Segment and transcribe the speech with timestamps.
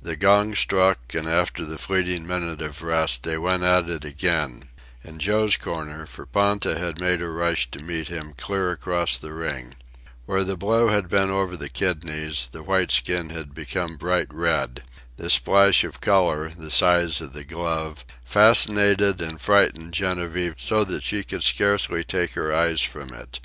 [0.00, 4.70] The gong struck, and after the fleeting minute of rest, they went at it again
[5.04, 9.34] in Joe's corner, for Ponta had made a rush to meet him clear across the
[9.34, 9.74] ring.
[10.24, 14.82] Where the blow had been over the kidneys, the white skin had become bright red.
[15.18, 21.02] This splash of color, the size of the glove, fascinated and frightened Genevieve so that
[21.02, 23.40] she could scarcely take her eyes from it.